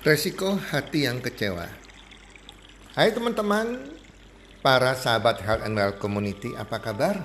Resiko 0.00 0.56
hati 0.56 1.04
yang 1.04 1.20
kecewa. 1.20 1.68
Hai 2.96 3.12
teman-teman, 3.12 3.84
para 4.64 4.96
sahabat 4.96 5.44
Health 5.44 5.60
and 5.60 5.76
Well 5.76 5.92
Community, 6.00 6.56
apa 6.56 6.80
kabar? 6.80 7.20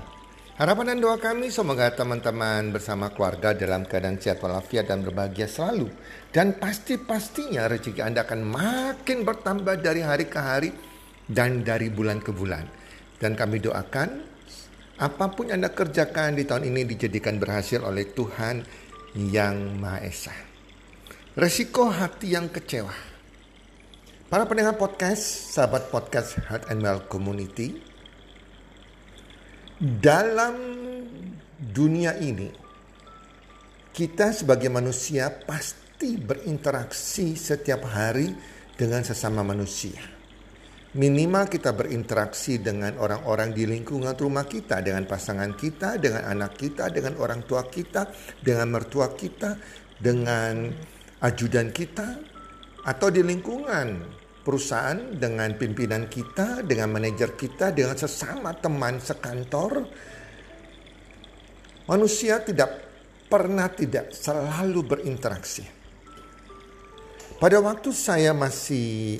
Harapan 0.59 0.91
dan 0.91 0.99
doa 0.99 1.15
kami 1.15 1.47
semoga 1.55 1.87
teman-teman 1.95 2.75
bersama 2.75 3.15
keluarga 3.15 3.55
dalam 3.55 3.87
keadaan 3.87 4.19
sehat 4.19 4.43
walafiat 4.43 4.91
dan 4.91 5.07
berbahagia 5.07 5.47
selalu. 5.47 5.87
Dan 6.35 6.59
pasti-pastinya 6.59 7.71
rezeki 7.71 8.03
Anda 8.03 8.27
akan 8.27 8.43
makin 8.43 9.23
bertambah 9.23 9.79
dari 9.79 10.03
hari 10.03 10.27
ke 10.27 10.39
hari 10.43 10.75
dan 11.31 11.63
dari 11.63 11.87
bulan 11.87 12.19
ke 12.19 12.35
bulan. 12.35 12.67
Dan 13.23 13.39
kami 13.39 13.63
doakan 13.63 14.19
apa 14.99 15.31
pun 15.31 15.47
Anda 15.47 15.71
kerjakan 15.71 16.35
di 16.35 16.43
tahun 16.43 16.67
ini 16.67 16.91
dijadikan 16.91 17.39
berhasil 17.39 17.79
oleh 17.79 18.11
Tuhan 18.11 18.67
Yang 19.15 19.55
Maha 19.79 20.03
Esa. 20.03 20.54
Resiko 21.35 21.91
hati 21.91 22.31
yang 22.31 22.47
kecewa. 22.47 22.95
Para 24.31 24.47
pendengar 24.47 24.79
podcast, 24.79 25.51
sahabat 25.51 25.91
podcast 25.91 26.39
Heart 26.47 26.71
and 26.71 26.79
Well 26.79 27.03
Community, 27.11 27.75
dalam 29.99 30.55
dunia 31.59 32.15
ini, 32.23 32.47
kita 33.91 34.31
sebagai 34.31 34.71
manusia 34.71 35.27
pasti 35.27 36.15
berinteraksi 36.15 37.35
setiap 37.35 37.83
hari 37.83 38.31
dengan 38.79 39.03
sesama 39.03 39.43
manusia. 39.43 39.99
Minimal 40.95 41.51
kita 41.51 41.75
berinteraksi 41.75 42.63
dengan 42.63 42.95
orang-orang 42.95 43.51
di 43.51 43.67
lingkungan 43.67 44.15
rumah 44.15 44.47
kita, 44.47 44.79
dengan 44.79 45.03
pasangan 45.03 45.51
kita, 45.51 45.99
dengan 45.99 46.31
anak 46.31 46.55
kita, 46.55 46.87
dengan 46.95 47.19
orang 47.19 47.43
tua 47.43 47.67
kita, 47.67 48.07
dengan 48.39 48.71
mertua 48.71 49.11
kita, 49.11 49.59
dengan 49.99 50.71
ajudan 51.25 51.73
kita 51.73 52.21
atau 52.85 53.09
di 53.09 53.25
lingkungan 53.25 54.05
perusahaan 54.45 55.17
dengan 55.17 55.57
pimpinan 55.57 56.05
kita, 56.05 56.61
dengan 56.61 56.93
manajer 56.93 57.33
kita, 57.33 57.73
dengan 57.73 57.97
sesama 57.97 58.53
teman 58.53 59.01
sekantor. 59.01 59.89
Manusia 61.89 62.45
tidak 62.45 62.69
pernah 63.25 63.65
tidak 63.73 64.13
selalu 64.13 64.85
berinteraksi. 64.85 65.65
Pada 67.41 67.57
waktu 67.57 67.89
saya 67.89 68.31
masih 68.31 69.17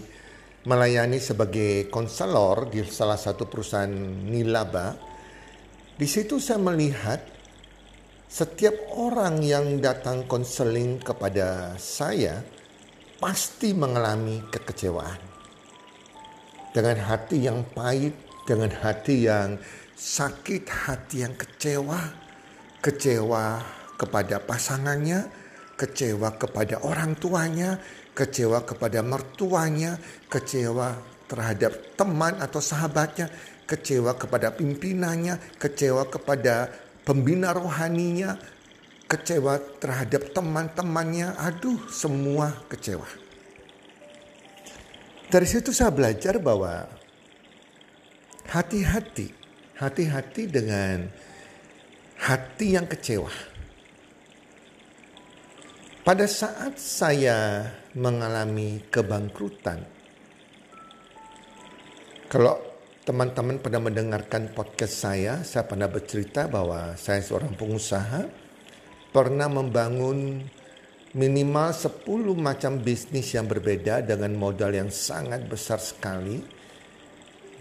melayani 0.65 1.17
sebagai 1.17 1.89
konselor 1.89 2.69
di 2.69 2.85
salah 2.85 3.17
satu 3.17 3.49
perusahaan 3.49 3.91
nilaba, 4.29 4.97
di 5.97 6.07
situ 6.09 6.41
saya 6.41 6.61
melihat 6.61 7.34
setiap 8.35 8.75
orang 8.99 9.39
yang 9.39 9.79
datang 9.79 10.27
konseling 10.27 10.99
kepada 10.99 11.71
saya 11.79 12.43
pasti 13.15 13.71
mengalami 13.71 14.43
kekecewaan. 14.51 15.23
Dengan 16.75 16.99
hati 16.99 17.47
yang 17.47 17.63
pahit, 17.71 18.11
dengan 18.43 18.75
hati 18.75 19.31
yang 19.31 19.55
sakit, 19.95 20.67
hati 20.67 21.23
yang 21.23 21.31
kecewa, 21.39 21.95
kecewa 22.83 23.63
kepada 23.95 24.43
pasangannya, 24.43 25.31
kecewa 25.79 26.35
kepada 26.35 26.83
orang 26.83 27.15
tuanya, 27.15 27.79
kecewa 28.11 28.67
kepada 28.67 28.99
mertuanya, 28.99 29.95
kecewa 30.27 30.99
terhadap 31.31 31.71
teman 31.95 32.35
atau 32.43 32.59
sahabatnya, 32.59 33.31
kecewa 33.63 34.19
kepada 34.19 34.51
pimpinannya, 34.51 35.39
kecewa 35.55 36.11
kepada 36.11 36.83
pembina 37.05 37.53
rohaninya, 37.53 38.35
kecewa 39.05 39.61
terhadap 39.77 40.33
teman-temannya, 40.33 41.37
aduh 41.37 41.85
semua 41.93 42.51
kecewa. 42.65 43.05
Dari 45.29 45.45
situ 45.45 45.69
saya 45.69 45.93
belajar 45.93 46.41
bahwa 46.41 46.89
hati-hati, 48.49 49.29
hati-hati 49.77 50.43
dengan 50.49 51.05
hati 52.17 52.73
yang 52.73 52.89
kecewa. 52.89 53.29
Pada 56.05 56.29
saat 56.29 56.77
saya 56.77 57.65
mengalami 57.97 58.77
kebangkrutan, 58.93 59.81
kalau 62.29 62.74
teman-teman 63.05 63.61
pernah 63.61 63.85
mendengarkan 63.85 64.49
podcast 64.49 65.05
saya, 65.05 65.45
saya 65.45 65.61
pernah 65.69 65.85
bercerita 65.85 66.49
bahwa 66.49 66.97
saya 66.97 67.21
seorang 67.21 67.53
pengusaha, 67.53 68.25
pernah 69.13 69.45
membangun 69.45 70.41
minimal 71.13 71.69
10 71.69 72.01
macam 72.33 72.81
bisnis 72.81 73.29
yang 73.37 73.45
berbeda 73.45 74.01
dengan 74.01 74.33
modal 74.33 74.73
yang 74.73 74.89
sangat 74.89 75.45
besar 75.45 75.77
sekali. 75.77 76.41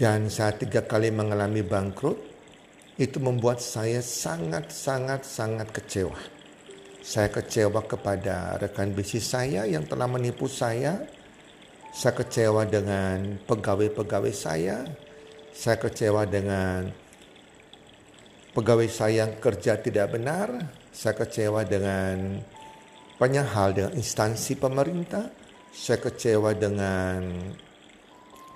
Dan 0.01 0.33
saya 0.33 0.57
tiga 0.57 0.81
kali 0.81 1.13
mengalami 1.13 1.61
bangkrut, 1.61 2.17
itu 2.97 3.21
membuat 3.21 3.61
saya 3.61 4.01
sangat-sangat-sangat 4.01 5.69
kecewa. 5.77 6.19
Saya 7.05 7.29
kecewa 7.29 7.85
kepada 7.85 8.57
rekan 8.57 8.97
bisnis 8.97 9.29
saya 9.29 9.69
yang 9.69 9.85
telah 9.85 10.09
menipu 10.09 10.49
saya. 10.49 11.05
Saya 11.93 12.17
kecewa 12.17 12.65
dengan 12.67 13.39
pegawai-pegawai 13.47 14.35
saya, 14.35 14.83
saya 15.55 15.79
kecewa 15.79 16.27
dengan 16.27 16.91
pegawai 18.51 18.91
saya 18.91 19.23
yang 19.23 19.39
kerja 19.39 19.79
tidak 19.79 20.19
benar. 20.19 20.51
Saya 20.91 21.15
kecewa 21.15 21.63
dengan 21.63 22.43
banyak 23.15 23.47
hal 23.55 23.71
dengan 23.71 23.93
instansi 23.95 24.59
pemerintah. 24.59 25.31
Saya 25.71 26.03
kecewa 26.03 26.59
dengan 26.59 27.23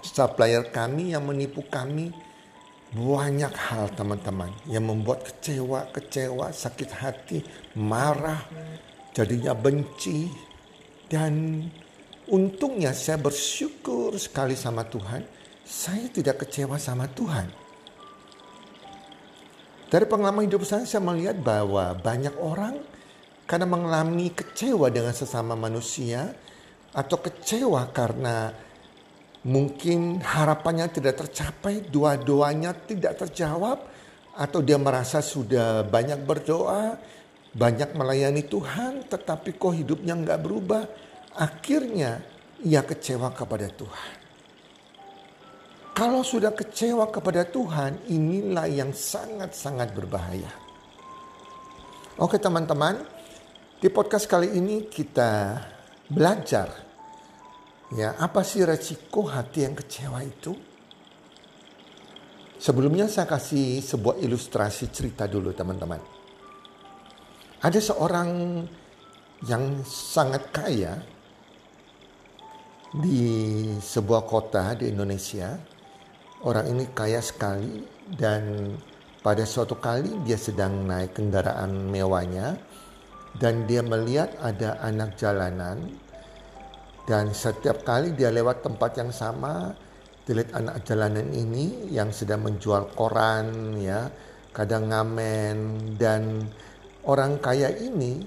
supplier 0.02 0.74
kami 0.74 1.14
yang 1.14 1.22
menipu 1.22 1.62
kami. 1.70 2.10
Banyak 2.88 3.52
hal 3.54 3.94
teman-teman 3.94 4.50
yang 4.66 4.90
membuat 4.90 5.22
kecewa, 5.22 5.92
kecewa, 5.94 6.50
sakit 6.50 6.90
hati, 6.98 7.38
marah, 7.78 8.42
jadinya 9.14 9.54
benci. 9.54 10.26
Dan 11.06 11.62
untungnya 12.26 12.90
saya 12.90 13.22
bersyukur 13.22 14.18
sekali 14.18 14.58
sama 14.58 14.82
Tuhan 14.88 15.37
saya 15.68 16.08
tidak 16.08 16.40
kecewa 16.48 16.80
sama 16.80 17.04
Tuhan. 17.12 17.52
Dari 19.92 20.04
pengalaman 20.08 20.48
hidup 20.48 20.64
saya, 20.64 20.88
saya 20.88 21.04
melihat 21.04 21.36
bahwa 21.36 21.92
banyak 21.92 22.32
orang 22.40 22.80
karena 23.44 23.68
mengalami 23.68 24.32
kecewa 24.32 24.88
dengan 24.88 25.12
sesama 25.12 25.52
manusia 25.52 26.32
atau 26.92 27.20
kecewa 27.20 27.88
karena 27.92 28.52
mungkin 29.44 30.24
harapannya 30.24 30.88
tidak 30.88 31.24
tercapai, 31.24 31.84
doa-doanya 31.84 32.72
tidak 32.88 33.20
terjawab, 33.20 33.80
atau 34.36 34.60
dia 34.60 34.76
merasa 34.76 35.24
sudah 35.24 35.84
banyak 35.88 36.20
berdoa, 36.24 36.96
banyak 37.56 37.96
melayani 37.96 38.44
Tuhan, 38.44 39.08
tetapi 39.08 39.56
kok 39.56 39.72
hidupnya 39.72 40.16
nggak 40.16 40.40
berubah. 40.40 40.84
Akhirnya 41.32 42.20
ia 42.60 42.84
kecewa 42.84 43.32
kepada 43.32 43.72
Tuhan. 43.72 44.17
Kalau 45.98 46.22
sudah 46.22 46.54
kecewa 46.54 47.10
kepada 47.10 47.42
Tuhan, 47.42 48.06
inilah 48.06 48.70
yang 48.70 48.94
sangat-sangat 48.94 49.90
berbahaya. 49.90 50.46
Oke 52.22 52.38
teman-teman, 52.38 53.02
di 53.82 53.90
podcast 53.90 54.30
kali 54.30 54.54
ini 54.54 54.86
kita 54.86 55.58
belajar 56.06 56.70
ya 57.98 58.14
apa 58.14 58.46
sih 58.46 58.62
resiko 58.62 59.26
hati 59.26 59.66
yang 59.66 59.74
kecewa 59.74 60.22
itu? 60.22 60.54
Sebelumnya 62.62 63.10
saya 63.10 63.26
kasih 63.26 63.82
sebuah 63.82 64.22
ilustrasi 64.22 64.94
cerita 64.94 65.26
dulu 65.26 65.50
teman-teman. 65.50 65.98
Ada 67.58 67.82
seorang 67.82 68.62
yang 69.50 69.82
sangat 69.82 70.46
kaya 70.54 70.94
di 72.94 73.66
sebuah 73.82 74.22
kota 74.22 74.78
di 74.78 74.94
Indonesia 74.94 75.77
Orang 76.38 76.70
ini 76.70 76.86
kaya 76.94 77.18
sekali 77.18 77.82
dan 78.14 78.70
pada 79.26 79.42
suatu 79.42 79.74
kali 79.74 80.22
dia 80.22 80.38
sedang 80.38 80.86
naik 80.86 81.18
kendaraan 81.18 81.90
mewahnya 81.90 82.54
dan 83.42 83.66
dia 83.66 83.82
melihat 83.82 84.30
ada 84.38 84.78
anak 84.78 85.18
jalanan 85.18 85.82
dan 87.10 87.34
setiap 87.34 87.82
kali 87.82 88.14
dia 88.14 88.30
lewat 88.30 88.62
tempat 88.62 89.02
yang 89.02 89.10
sama 89.10 89.74
dilihat 90.30 90.54
anak 90.54 90.86
jalanan 90.86 91.26
ini 91.34 91.90
yang 91.90 92.14
sedang 92.14 92.46
menjual 92.46 92.86
koran 92.94 93.74
ya 93.80 94.06
kadang 94.54 94.94
ngamen 94.94 95.56
dan 95.98 96.46
orang 97.02 97.42
kaya 97.42 97.74
ini 97.74 98.22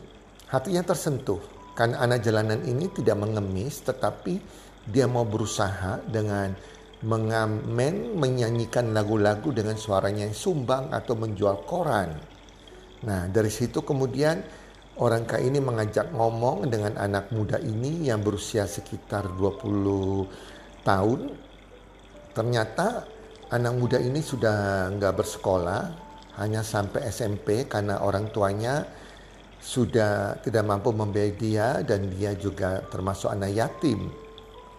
hatinya 0.52 0.84
tersentuh 0.84 1.40
karena 1.80 2.04
anak 2.04 2.28
jalanan 2.28 2.60
ini 2.68 2.92
tidak 2.92 3.24
mengemis 3.24 3.80
tetapi 3.88 4.42
dia 4.84 5.08
mau 5.08 5.24
berusaha 5.24 6.04
dengan 6.10 6.52
mengamen, 7.02 8.14
menyanyikan 8.14 8.94
lagu-lagu 8.94 9.50
dengan 9.50 9.74
suaranya 9.74 10.30
yang 10.30 10.38
sumbang 10.38 10.94
atau 10.94 11.18
menjual 11.18 11.66
koran. 11.66 12.14
Nah, 13.02 13.26
dari 13.26 13.50
situ 13.50 13.82
kemudian 13.82 14.46
orang 15.02 15.26
kaya 15.26 15.50
ini 15.50 15.58
mengajak 15.58 16.14
ngomong 16.14 16.70
dengan 16.70 16.94
anak 17.02 17.34
muda 17.34 17.58
ini 17.58 18.06
yang 18.06 18.22
berusia 18.22 18.70
sekitar 18.70 19.34
20 19.34 20.86
tahun. 20.86 21.20
Ternyata 22.38 22.88
anak 23.50 23.74
muda 23.74 23.98
ini 23.98 24.22
sudah 24.22 24.88
nggak 24.94 25.14
bersekolah, 25.18 25.82
hanya 26.38 26.62
sampai 26.62 27.10
SMP 27.10 27.66
karena 27.66 28.06
orang 28.06 28.30
tuanya 28.30 28.86
sudah 29.62 30.42
tidak 30.42 30.66
mampu 30.66 30.94
membiayai 30.94 31.34
dia 31.38 31.68
dan 31.82 32.10
dia 32.14 32.38
juga 32.38 32.86
termasuk 32.90 33.34
anak 33.34 33.52
yatim. 33.58 34.21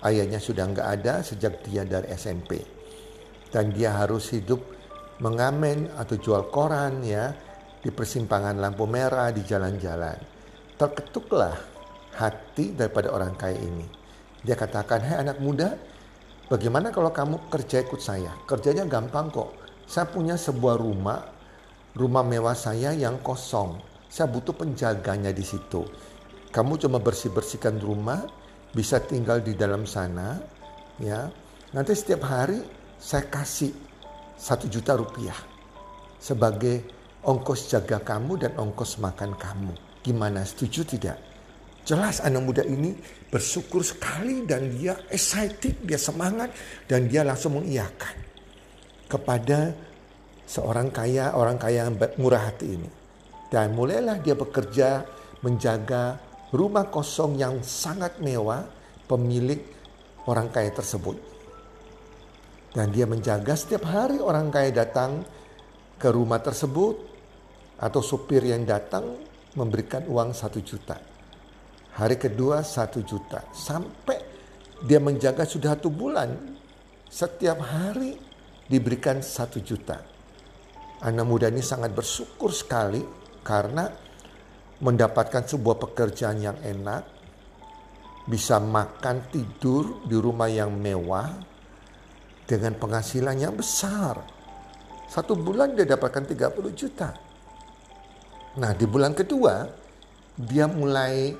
Ayahnya 0.02 0.42
sudah 0.42 0.66
nggak 0.66 0.88
ada 0.98 1.22
sejak 1.22 1.62
dia 1.62 1.86
dari 1.86 2.10
SMP. 2.10 2.58
Dan 3.52 3.70
dia 3.70 3.94
harus 3.94 4.34
hidup 4.34 4.58
mengamen 5.22 5.86
atau 5.94 6.18
jual 6.18 6.50
koran 6.50 7.06
ya 7.06 7.30
di 7.78 7.90
persimpangan 7.94 8.58
lampu 8.58 8.86
merah 8.90 9.30
di 9.30 9.46
jalan-jalan. 9.46 10.18
Terketuklah 10.74 11.54
hati 12.18 12.74
daripada 12.74 13.14
orang 13.14 13.38
kaya 13.38 13.58
ini. 13.58 13.86
Dia 14.42 14.58
katakan, 14.58 15.06
hei 15.06 15.22
anak 15.22 15.38
muda, 15.38 15.78
bagaimana 16.50 16.90
kalau 16.90 17.14
kamu 17.14 17.46
kerja 17.46 17.86
ikut 17.86 18.02
saya? 18.02 18.34
Kerjanya 18.42 18.82
gampang 18.90 19.30
kok. 19.30 19.50
Saya 19.86 20.10
punya 20.10 20.34
sebuah 20.34 20.82
rumah, 20.82 21.22
rumah 21.94 22.26
mewah 22.26 22.58
saya 22.58 22.90
yang 22.90 23.22
kosong. 23.22 23.78
Saya 24.10 24.26
butuh 24.26 24.52
penjaganya 24.56 25.30
di 25.30 25.46
situ. 25.46 25.86
Kamu 26.50 26.74
cuma 26.82 26.98
bersih-bersihkan 26.98 27.78
rumah, 27.78 28.26
bisa 28.72 28.98
tinggal 29.04 29.44
di 29.44 29.52
dalam 29.52 29.84
sana, 29.84 30.40
ya. 30.98 31.28
Nanti 31.72 31.92
setiap 31.96 32.28
hari 32.28 32.60
saya 33.00 33.24
kasih 33.28 33.72
satu 34.36 34.68
juta 34.68 34.92
rupiah 34.98 35.36
sebagai 36.20 36.84
ongkos 37.24 37.72
jaga 37.72 38.02
kamu 38.02 38.44
dan 38.44 38.52
ongkos 38.58 39.00
makan 39.00 39.32
kamu. 39.38 39.72
Gimana 40.02 40.42
setuju 40.42 40.84
tidak? 40.84 41.18
Jelas 41.82 42.22
anak 42.22 42.42
muda 42.46 42.62
ini 42.62 42.94
bersyukur 43.26 43.82
sekali 43.82 44.46
dan 44.46 44.70
dia 44.70 44.94
excited, 45.10 45.82
dia 45.82 45.98
semangat 45.98 46.54
dan 46.86 47.10
dia 47.10 47.26
langsung 47.26 47.58
mengiyakan 47.58 48.14
kepada 49.10 49.74
seorang 50.46 50.94
kaya, 50.94 51.34
orang 51.34 51.58
kaya 51.58 51.90
yang 51.90 51.98
murah 52.22 52.50
hati 52.50 52.78
ini. 52.78 52.90
Dan 53.50 53.74
mulailah 53.74 54.22
dia 54.22 54.38
bekerja 54.38 55.02
menjaga 55.42 56.16
rumah 56.52 56.92
kosong 56.92 57.40
yang 57.40 57.64
sangat 57.64 58.20
mewah 58.20 58.68
pemilik 59.08 59.60
orang 60.28 60.52
kaya 60.52 60.70
tersebut. 60.70 61.16
Dan 62.72 62.88
dia 62.92 63.04
menjaga 63.04 63.52
setiap 63.52 63.88
hari 63.88 64.20
orang 64.20 64.48
kaya 64.48 64.72
datang 64.72 65.24
ke 65.96 66.08
rumah 66.08 66.40
tersebut 66.40 66.96
atau 67.76 68.00
supir 68.00 68.44
yang 68.44 68.64
datang 68.64 69.16
memberikan 69.56 70.04
uang 70.08 70.32
satu 70.32 70.60
juta. 70.64 70.96
Hari 71.92 72.16
kedua 72.16 72.64
satu 72.64 73.04
juta. 73.04 73.44
Sampai 73.52 74.16
dia 74.88 74.96
menjaga 74.96 75.44
sudah 75.44 75.76
satu 75.76 75.92
bulan. 75.92 76.32
Setiap 77.12 77.60
hari 77.60 78.16
diberikan 78.64 79.20
satu 79.20 79.60
juta. 79.60 80.00
Anak 81.04 81.26
muda 81.28 81.52
ini 81.52 81.60
sangat 81.60 81.92
bersyukur 81.92 82.48
sekali 82.56 83.04
karena 83.44 83.92
mendapatkan 84.82 85.46
sebuah 85.46 85.78
pekerjaan 85.78 86.42
yang 86.42 86.58
enak, 86.58 87.06
bisa 88.26 88.58
makan 88.58 89.30
tidur 89.30 90.02
di 90.06 90.18
rumah 90.18 90.50
yang 90.50 90.74
mewah 90.74 91.30
dengan 92.46 92.74
penghasilan 92.74 93.38
yang 93.38 93.54
besar. 93.54 94.18
Satu 95.06 95.38
bulan 95.38 95.78
dia 95.78 95.86
dapatkan 95.86 96.34
30 96.34 96.74
juta. 96.74 97.14
Nah 98.58 98.72
di 98.74 98.84
bulan 98.84 99.14
kedua 99.14 99.64
dia 100.34 100.66
mulai 100.66 101.30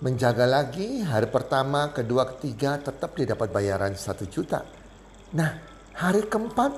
menjaga 0.00 0.48
lagi 0.48 1.04
hari 1.04 1.28
pertama, 1.28 1.92
kedua, 1.92 2.28
ketiga 2.34 2.80
tetap 2.80 3.14
dia 3.14 3.36
dapat 3.36 3.52
bayaran 3.52 3.92
satu 3.92 4.24
juta. 4.26 4.64
Nah 5.36 5.50
hari 5.92 6.24
keempat 6.24 6.72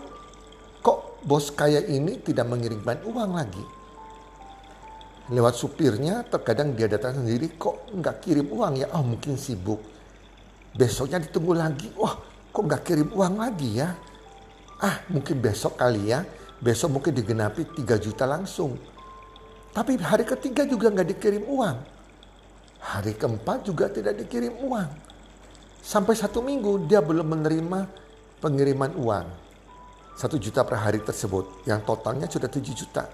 kok 0.82 1.22
bos 1.22 1.54
kaya 1.54 1.86
ini 1.86 2.18
tidak 2.18 2.50
mengirimkan 2.50 3.02
uang 3.06 3.32
lagi. 3.36 3.75
Lewat 5.26 5.58
supirnya 5.58 6.22
terkadang 6.22 6.78
dia 6.78 6.86
datang 6.86 7.18
sendiri 7.18 7.58
kok 7.58 7.90
nggak 7.90 8.22
kirim 8.22 8.46
uang 8.46 8.78
ya 8.78 8.86
oh 8.94 9.02
mungkin 9.02 9.34
sibuk. 9.34 9.82
Besoknya 10.76 11.18
ditunggu 11.18 11.56
lagi 11.56 11.90
wah 11.98 12.14
kok 12.54 12.62
nggak 12.62 12.82
kirim 12.86 13.08
uang 13.10 13.34
lagi 13.42 13.82
ya. 13.82 13.90
Ah 14.78 15.02
mungkin 15.10 15.42
besok 15.42 15.74
kali 15.74 16.14
ya 16.14 16.22
besok 16.62 17.00
mungkin 17.00 17.12
digenapi 17.12 17.66
3 17.74 17.98
juta 17.98 18.24
langsung. 18.24 18.78
Tapi 19.74 20.00
hari 20.00 20.24
ketiga 20.24 20.64
juga 20.64 20.88
nggak 20.88 21.08
dikirim 21.12 21.44
uang. 21.44 21.76
Hari 22.80 23.12
keempat 23.18 23.66
juga 23.66 23.90
tidak 23.90 24.16
dikirim 24.24 24.56
uang. 24.62 24.88
Sampai 25.82 26.16
satu 26.16 26.40
minggu 26.40 26.88
dia 26.88 27.02
belum 27.02 27.34
menerima 27.34 27.80
pengiriman 28.40 28.94
uang. 28.96 29.26
Satu 30.16 30.40
juta 30.40 30.64
per 30.64 30.80
hari 30.80 31.04
tersebut. 31.04 31.66
Yang 31.68 31.80
totalnya 31.82 32.24
sudah 32.24 32.48
tujuh 32.48 32.72
juta. 32.72 33.04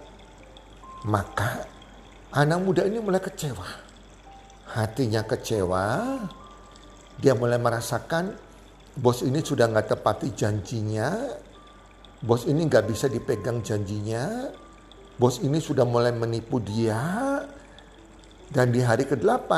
Maka 1.02 1.66
anak 2.32 2.58
muda 2.60 2.82
ini 2.88 2.98
mulai 2.98 3.20
kecewa. 3.20 3.68
Hatinya 4.72 5.22
kecewa. 5.24 6.16
Dia 7.20 7.36
mulai 7.36 7.60
merasakan 7.60 8.34
bos 8.96 9.20
ini 9.22 9.44
sudah 9.44 9.68
nggak 9.68 9.94
tepati 9.96 10.32
janjinya. 10.32 11.38
Bos 12.24 12.48
ini 12.48 12.64
nggak 12.66 12.84
bisa 12.88 13.06
dipegang 13.06 13.60
janjinya 13.60 14.52
bos 15.20 15.38
ini 15.44 15.60
sudah 15.60 15.84
mulai 15.84 16.10
menipu 16.10 16.58
dia 16.58 16.98
dan 18.50 18.72
di 18.72 18.80
hari 18.80 19.04
ke-8 19.04 19.50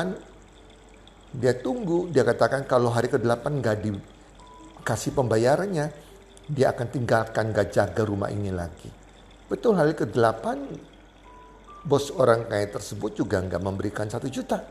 dia 1.40 1.54
tunggu 1.56 2.10
dia 2.10 2.26
katakan 2.26 2.66
kalau 2.66 2.90
hari 2.90 3.06
ke-8 3.10 3.62
nggak 3.62 3.76
dikasih 3.80 5.14
pembayarannya 5.14 5.90
dia 6.44 6.76
akan 6.76 6.86
tinggalkan 6.92 7.56
gak 7.56 7.72
jaga 7.72 8.02
rumah 8.04 8.28
ini 8.28 8.52
lagi 8.52 8.90
betul 9.48 9.78
hari 9.78 9.96
ke-8 9.96 10.44
bos 11.84 12.08
orang 12.16 12.48
kaya 12.48 12.66
tersebut 12.72 13.12
juga 13.20 13.44
nggak 13.44 13.60
memberikan 13.60 14.08
satu 14.08 14.26
juta. 14.32 14.64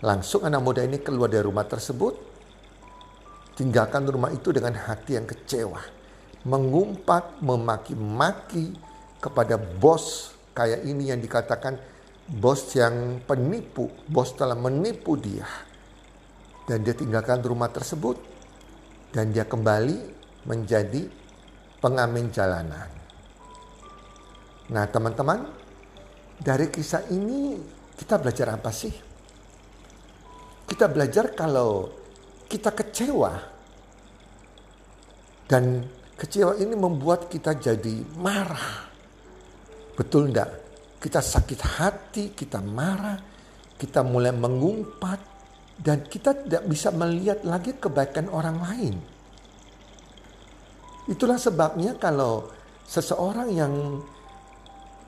Langsung 0.00 0.44
anak 0.44 0.60
muda 0.64 0.80
ini 0.84 1.00
keluar 1.00 1.28
dari 1.28 1.44
rumah 1.44 1.68
tersebut. 1.68 2.36
Tinggalkan 3.56 4.04
rumah 4.04 4.32
itu 4.32 4.52
dengan 4.52 4.76
hati 4.76 5.16
yang 5.16 5.24
kecewa. 5.24 5.80
Mengumpat 6.44 7.40
memaki-maki 7.40 8.76
kepada 9.20 9.56
bos 9.56 10.36
kayak 10.52 10.84
ini 10.84 11.08
yang 11.08 11.20
dikatakan 11.20 11.80
bos 12.28 12.76
yang 12.76 13.24
penipu, 13.24 13.88
bos 14.04 14.36
telah 14.36 14.56
menipu 14.56 15.16
dia. 15.16 15.48
Dan 16.68 16.84
dia 16.84 16.92
tinggalkan 16.92 17.40
rumah 17.40 17.72
tersebut. 17.72 18.20
Dan 19.16 19.32
dia 19.32 19.48
kembali 19.48 19.96
menjadi 20.44 21.08
pengamen 21.80 22.28
jalanan. 22.28 22.92
Nah 24.68 24.84
teman-teman, 24.84 25.55
dari 26.36 26.68
kisah 26.68 27.08
ini 27.12 27.56
kita 27.96 28.20
belajar 28.20 28.56
apa 28.56 28.70
sih? 28.72 28.92
Kita 30.66 30.90
belajar 30.90 31.32
kalau 31.32 31.88
kita 32.46 32.74
kecewa 32.74 33.32
dan 35.46 35.86
kecewa 36.18 36.58
ini 36.58 36.74
membuat 36.74 37.30
kita 37.30 37.54
jadi 37.54 38.02
marah 38.18 38.86
Betul 39.96 40.28
enggak? 40.28 40.50
Kita 41.00 41.24
sakit 41.24 41.60
hati, 41.64 42.24
kita 42.36 42.60
marah, 42.60 43.16
kita 43.80 44.04
mulai 44.04 44.30
mengumpat, 44.36 45.20
dan 45.80 46.04
kita 46.04 46.36
tidak 46.36 46.68
bisa 46.68 46.92
melihat 46.92 47.40
lagi 47.48 47.72
kebaikan 47.72 48.28
orang 48.28 48.60
lain. 48.60 48.96
Itulah 51.08 51.40
sebabnya 51.40 51.96
kalau 51.96 52.52
seseorang 52.84 53.48
yang 53.56 54.04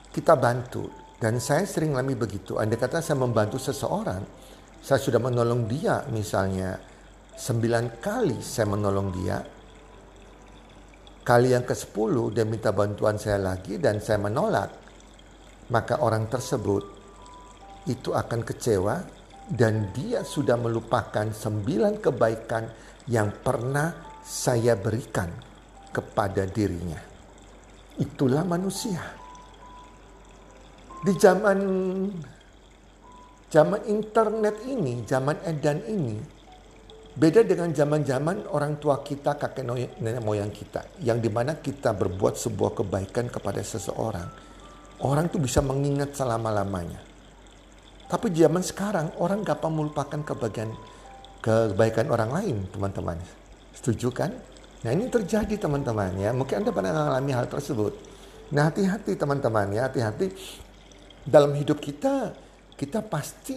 kita 0.09 0.33
bantu, 0.33 0.89
dan 1.19 1.35
saya 1.43 1.67
sering 1.67 1.99
alami 1.99 2.15
begitu, 2.15 2.55
anda 2.55 2.79
kata 2.79 3.03
saya 3.03 3.19
membantu 3.19 3.59
seseorang, 3.59 4.23
saya 4.79 5.03
sudah 5.03 5.19
menolong 5.19 5.67
dia 5.67 6.07
misalnya 6.15 6.79
sembilan 7.35 7.99
kali 7.99 8.39
saya 8.39 8.71
menolong 8.71 9.07
dia, 9.11 9.37
kali 11.27 11.51
yang 11.51 11.67
ke-10 11.67 12.15
dia 12.31 12.47
minta 12.47 12.71
bantuan 12.71 13.19
saya 13.19 13.35
lagi 13.35 13.75
dan 13.83 13.99
saya 13.99 14.15
menolak, 14.23 14.71
maka 15.75 15.99
orang 15.99 16.31
tersebut 16.31 16.83
itu 17.91 18.15
akan 18.15 18.39
kecewa 18.39 18.95
dan 19.51 19.91
dia 19.91 20.23
sudah 20.23 20.55
melupakan 20.55 21.27
sembilan 21.35 21.99
kebaikan 21.99 22.63
yang 23.11 23.43
pernah 23.43 23.91
saya 24.23 24.79
berikan 24.79 25.27
kepada 25.91 26.47
dirinya. 26.47 27.01
Itulah 27.99 28.47
manusia. 28.47 29.18
Di 30.99 31.13
zaman 31.15 31.59
zaman 33.49 33.81
internet 33.87 34.55
ini, 34.67 35.03
zaman 35.07 35.39
edan 35.47 35.79
ini, 35.87 36.19
Beda 37.19 37.43
dengan 37.43 37.67
zaman-zaman 37.75 38.47
orang 38.47 38.79
tua 38.79 39.03
kita, 39.03 39.35
kakek 39.35 39.67
nenek 39.99 40.23
moyang 40.23 40.55
kita. 40.55 40.87
Yang 41.03 41.27
di 41.27 41.29
mana 41.33 41.59
kita 41.59 41.91
berbuat 41.91 42.39
sebuah 42.39 42.71
kebaikan 42.79 43.27
kepada 43.27 43.59
seseorang. 43.59 44.23
Orang 45.03 45.27
itu 45.27 45.35
bisa 45.35 45.59
mengingat 45.59 46.15
selama-lamanya. 46.15 46.95
Tapi 48.07 48.31
zaman 48.31 48.63
sekarang 48.63 49.19
orang 49.19 49.43
gampang 49.43 49.67
melupakan 49.67 50.19
kebagian 50.23 50.71
kebaikan 51.43 52.07
orang 52.07 52.31
lain, 52.31 52.57
teman-teman. 52.71 53.19
Setuju 53.75 54.15
kan? 54.15 54.31
Nah 54.87 54.91
ini 54.95 55.11
terjadi 55.11 55.59
teman-teman 55.59 56.15
ya. 56.15 56.31
Mungkin 56.31 56.63
Anda 56.63 56.71
pernah 56.71 56.95
mengalami 56.95 57.31
hal 57.35 57.51
tersebut. 57.51 57.93
Nah 58.55 58.71
hati-hati 58.71 59.19
teman-teman 59.19 59.75
ya, 59.75 59.91
hati-hati 59.91 60.31
dalam 61.29 61.53
hidup 61.53 61.77
kita, 61.77 62.33
kita 62.73 63.05
pasti 63.05 63.55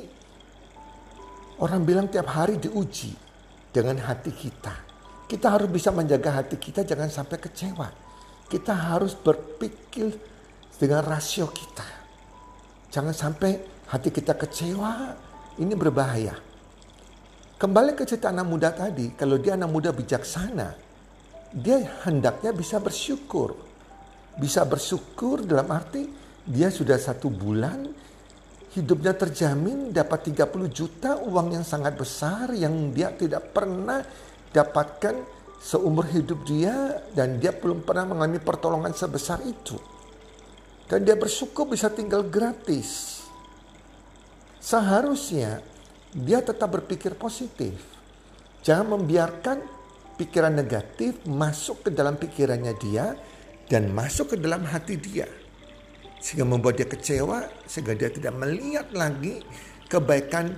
orang 1.65 1.83
bilang 1.83 2.07
tiap 2.13 2.29
hari 2.29 2.61
diuji 2.61 3.17
dengan 3.73 3.97
hati 4.05 4.29
kita. 4.29 4.75
Kita 5.25 5.57
harus 5.57 5.73
bisa 5.73 5.89
menjaga 5.89 6.45
hati 6.45 6.61
kita 6.61 6.85
jangan 6.85 7.09
sampai 7.09 7.41
kecewa. 7.41 7.89
Kita 8.53 8.77
harus 8.93 9.17
berpikir 9.17 10.13
dengan 10.77 11.01
rasio 11.01 11.49
kita. 11.49 11.89
Jangan 12.93 13.17
sampai 13.17 13.57
hati 13.89 14.13
kita 14.13 14.37
kecewa, 14.37 15.17
ini 15.57 15.73
berbahaya. 15.73 16.37
Kembali 17.57 17.97
ke 17.97 18.05
cerita 18.05 18.29
anak 18.29 18.45
muda 18.45 18.69
tadi, 18.77 19.17
kalau 19.17 19.41
dia 19.41 19.57
anak 19.57 19.73
muda 19.73 19.89
bijaksana, 19.97 20.77
dia 21.57 21.81
hendaknya 22.05 22.53
bisa 22.53 22.77
bersyukur. 22.77 23.57
Bisa 24.37 24.69
bersyukur 24.69 25.49
dalam 25.49 25.69
arti 25.73 26.22
dia 26.43 26.75
sudah 26.75 26.99
satu 26.99 27.31
bulan 27.31 27.87
hidupnya 28.75 29.15
terjamin 29.15 29.95
dapat 29.95 30.35
30 30.35 30.49
juta 30.73 31.21
uang 31.23 31.55
yang 31.55 31.67
sangat 31.67 31.95
besar 31.95 32.51
yang 32.57 32.91
dia 32.91 33.13
tidak 33.15 33.55
pernah 33.55 34.03
dapatkan 34.51 35.23
seumur 35.63 36.09
hidup 36.11 36.43
dia 36.43 36.99
dan 37.15 37.39
dia 37.39 37.55
belum 37.55 37.87
pernah 37.87 38.09
mengalami 38.09 38.43
pertolongan 38.43 38.91
sebesar 38.97 39.45
itu. 39.45 39.79
Dan 40.91 41.07
dia 41.07 41.17
bersyukur 41.17 41.71
bisa 41.71 41.89
tinggal 41.89 42.27
gratis. 42.27 43.23
Seharusnya 44.59 45.63
dia 46.13 46.43
tetap 46.43 46.69
berpikir 46.69 47.15
positif. 47.17 47.77
Jangan 48.67 48.99
membiarkan 48.99 49.63
pikiran 50.19 50.53
negatif 50.53 51.23
masuk 51.25 51.89
ke 51.89 51.91
dalam 51.95 52.19
pikirannya 52.19 52.75
dia 52.77 53.17
dan 53.71 53.89
masuk 53.95 54.35
ke 54.35 54.37
dalam 54.37 54.69
hati 54.69 55.01
dia 55.01 55.42
sehingga 56.23 56.47
membuat 56.47 56.79
dia 56.79 56.87
kecewa 56.87 57.51
sehingga 57.67 57.99
dia 57.99 58.07
tidak 58.07 58.31
melihat 58.39 58.87
lagi 58.95 59.43
kebaikan 59.91 60.55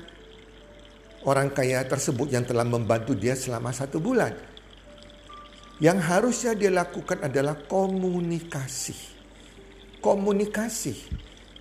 orang 1.24 1.48
kaya 1.56 1.80
tersebut 1.88 2.28
yang 2.28 2.44
telah 2.44 2.68
membantu 2.68 3.16
dia 3.16 3.32
selama 3.32 3.72
satu 3.72 3.96
bulan. 3.96 4.36
Yang 5.80 5.98
harusnya 6.06 6.52
dia 6.54 6.70
lakukan 6.70 7.24
adalah 7.24 7.56
komunikasi. 7.64 8.94
Komunikasi. 9.98 10.94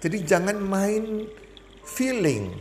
Jadi 0.03 0.17
jangan 0.21 0.59
main 0.59 1.25
feeling, 1.87 2.51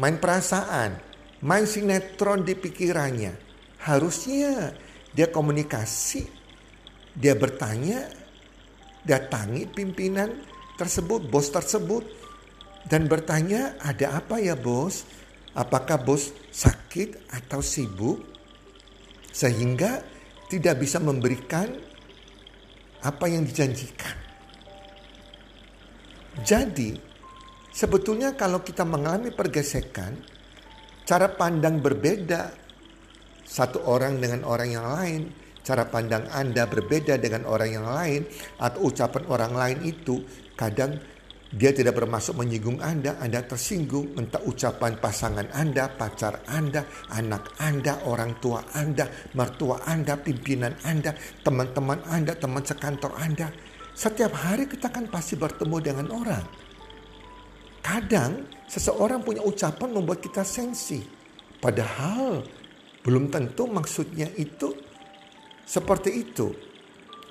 main 0.00 0.16
perasaan, 0.16 0.96
main 1.44 1.68
sinetron 1.68 2.42
di 2.42 2.56
pikirannya. 2.56 3.36
Harusnya 3.84 4.72
dia 5.12 5.28
komunikasi, 5.28 6.24
dia 7.12 7.36
bertanya, 7.36 8.08
datangi 9.04 9.68
pimpinan 9.68 10.51
tersebut, 10.76 11.28
bos 11.28 11.48
tersebut, 11.52 12.04
dan 12.88 13.06
bertanya, 13.06 13.76
"Ada 13.80 14.22
apa 14.22 14.40
ya, 14.42 14.58
bos? 14.58 15.04
Apakah 15.52 16.00
bos 16.00 16.32
sakit 16.50 17.32
atau 17.32 17.60
sibuk?" 17.60 18.22
Sehingga 19.32 20.04
tidak 20.52 20.84
bisa 20.84 21.00
memberikan 21.00 21.72
apa 23.02 23.24
yang 23.26 23.42
dijanjikan. 23.42 24.16
Jadi, 26.44 26.96
sebetulnya 27.72 28.36
kalau 28.36 28.60
kita 28.64 28.84
mengalami 28.84 29.32
pergesekan, 29.32 30.16
cara 31.04 31.28
pandang 31.32 31.80
berbeda 31.80 32.52
satu 33.44 33.84
orang 33.84 34.16
dengan 34.16 34.48
orang 34.48 34.68
yang 34.72 34.86
lain, 34.86 35.22
cara 35.62 35.86
pandang 35.86 36.26
Anda 36.30 36.66
berbeda 36.66 37.18
dengan 37.18 37.46
orang 37.46 37.70
yang 37.70 37.86
lain, 37.86 38.26
atau 38.58 38.90
ucapan 38.90 39.22
orang 39.30 39.52
lain 39.54 39.78
itu 39.86 40.22
Kadang 40.62 40.94
dia 41.52 41.68
tidak 41.68 42.00
bermaksud 42.00 42.32
menyinggung 42.38 42.80
Anda, 42.80 43.20
Anda 43.20 43.44
tersinggung, 43.44 44.16
entah 44.16 44.40
ucapan 44.46 44.96
pasangan 44.96 45.50
Anda, 45.52 45.90
pacar 45.90 46.40
Anda, 46.48 46.86
anak 47.12 47.60
Anda, 47.60 48.00
orang 48.08 48.40
tua 48.40 48.64
Anda, 48.72 49.04
mertua 49.36 49.84
Anda, 49.84 50.16
pimpinan 50.16 50.72
Anda, 50.86 51.12
teman-teman 51.44 52.00
Anda, 52.08 52.32
teman 52.38 52.64
sekantor 52.64 53.12
Anda. 53.20 53.52
Setiap 53.92 54.32
hari 54.32 54.64
kita 54.64 54.88
kan 54.88 55.10
pasti 55.12 55.36
bertemu 55.36 55.76
dengan 55.82 56.08
orang. 56.14 56.44
Kadang 57.84 58.48
seseorang 58.64 59.20
punya 59.20 59.44
ucapan 59.44 59.92
membuat 59.92 60.24
kita 60.24 60.46
sensi. 60.46 61.04
Padahal 61.60 62.40
belum 63.04 63.28
tentu 63.28 63.68
maksudnya 63.68 64.30
itu 64.40 64.72
seperti 65.72 66.10
itu. 66.20 66.52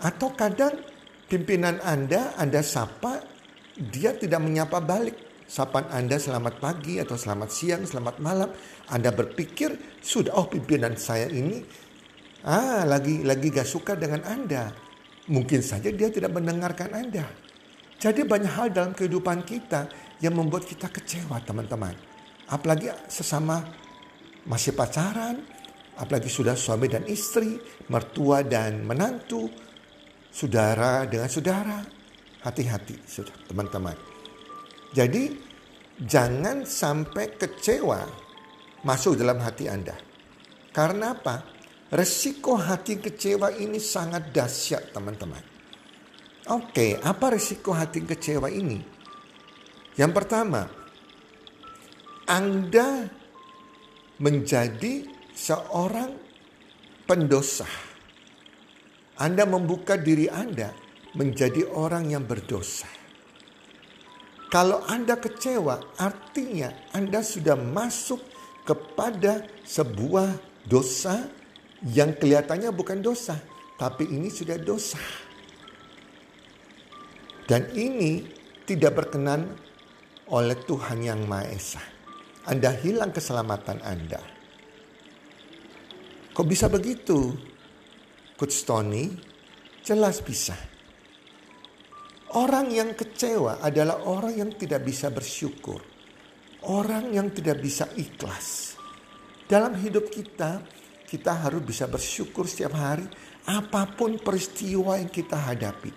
Atau 0.01 0.33
kadang 0.33 0.81
pimpinan 1.29 1.77
Anda, 1.85 2.33
Anda 2.41 2.65
sapa, 2.65 3.21
dia 3.77 4.17
tidak 4.17 4.41
menyapa 4.41 4.81
balik. 4.81 5.29
Sapan 5.45 5.83
Anda 5.91 6.15
selamat 6.15 6.63
pagi 6.63 6.97
atau 6.97 7.19
selamat 7.19 7.49
siang, 7.51 7.83
selamat 7.85 8.17
malam. 8.23 8.49
Anda 8.89 9.13
berpikir, 9.13 10.01
sudah 10.01 10.33
oh 10.33 10.47
pimpinan 10.49 10.95
saya 10.95 11.27
ini 11.29 11.61
ah 12.41 12.81
lagi 12.89 13.21
lagi 13.21 13.53
gak 13.53 13.67
suka 13.67 13.93
dengan 13.93 14.25
Anda. 14.25 14.71
Mungkin 15.29 15.61
saja 15.61 15.91
dia 15.93 16.09
tidak 16.09 16.33
mendengarkan 16.33 16.89
Anda. 16.95 17.27
Jadi 18.01 18.25
banyak 18.25 18.49
hal 18.49 18.67
dalam 18.73 18.97
kehidupan 18.97 19.45
kita 19.45 19.85
yang 20.23 20.33
membuat 20.33 20.65
kita 20.65 20.89
kecewa 20.89 21.37
teman-teman. 21.45 21.93
Apalagi 22.49 22.89
sesama 23.11 23.61
masih 24.47 24.73
pacaran, 24.73 25.37
apalagi 26.01 26.27
sudah 26.27 26.57
suami 26.57 26.89
dan 26.89 27.05
istri, 27.05 27.61
mertua 27.93 28.41
dan 28.41 28.81
menantu, 28.81 29.45
saudara 30.33 31.05
dengan 31.05 31.29
saudara. 31.29 31.79
Hati-hati 32.41 32.97
sudah 33.05 33.37
teman-teman. 33.45 33.93
Jadi 34.97 35.29
jangan 36.01 36.65
sampai 36.65 37.37
kecewa 37.37 38.01
masuk 38.81 39.13
dalam 39.13 39.37
hati 39.45 39.69
Anda. 39.69 39.93
Karena 40.73 41.13
apa? 41.13 41.45
Resiko 41.91 42.57
hati 42.57 42.97
kecewa 42.97 43.53
ini 43.61 43.77
sangat 43.77 44.33
dahsyat 44.33 44.95
teman-teman. 44.95 45.43
Oke, 46.49 46.97
apa 46.97 47.35
resiko 47.35 47.75
hati 47.75 48.01
kecewa 48.01 48.49
ini? 48.49 48.81
Yang 49.99 50.11
pertama, 50.15 50.65
Anda 52.25 53.05
menjadi 54.17 55.10
seorang 55.41 56.13
pendosa 57.09 57.65
anda 59.21 59.45
membuka 59.45 60.01
diri 60.01 60.25
Anda 60.33 60.73
menjadi 61.13 61.69
orang 61.77 62.09
yang 62.09 62.25
berdosa. 62.25 62.89
Kalau 64.49 64.81
Anda 64.89 65.21
kecewa, 65.21 65.93
artinya 66.01 66.73
Anda 66.89 67.21
sudah 67.21 67.53
masuk 67.53 68.17
kepada 68.65 69.45
sebuah 69.61 70.41
dosa 70.65 71.29
yang 71.85 72.17
kelihatannya 72.17 72.73
bukan 72.73 73.05
dosa, 73.05 73.37
tapi 73.77 74.09
ini 74.09 74.33
sudah 74.33 74.57
dosa. 74.57 74.97
Dan 77.45 77.69
ini 77.77 78.25
tidak 78.65 79.05
berkenan 79.05 79.53
oleh 80.33 80.57
Tuhan 80.65 81.05
Yang 81.05 81.21
Maha 81.29 81.45
Esa. 81.51 81.83
Anda 82.49 82.73
hilang 82.73 83.13
keselamatan 83.13 83.85
Anda. 83.85 84.40
Kok 86.41 86.49
bisa 86.49 86.73
begitu? 86.73 87.37
Coach 88.33 88.65
Tony 88.65 89.13
jelas 89.85 90.25
bisa. 90.25 90.57
Orang 92.33 92.73
yang 92.73 92.97
kecewa 92.97 93.61
adalah 93.61 94.01
orang 94.09 94.33
yang 94.33 94.49
tidak 94.57 94.81
bisa 94.81 95.13
bersyukur. 95.13 95.77
Orang 96.65 97.13
yang 97.13 97.29
tidak 97.29 97.61
bisa 97.61 97.93
ikhlas. 97.93 98.73
Dalam 99.45 99.77
hidup 99.85 100.09
kita, 100.09 100.65
kita 101.05 101.45
harus 101.45 101.61
bisa 101.61 101.85
bersyukur 101.85 102.49
setiap 102.49 102.73
hari 102.73 103.05
apa 103.45 103.93
pun 103.93 104.17
peristiwa 104.17 104.97
yang 104.97 105.13
kita 105.13 105.37
hadapi. 105.37 105.93